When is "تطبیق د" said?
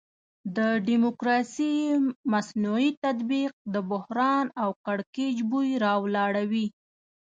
3.03-3.75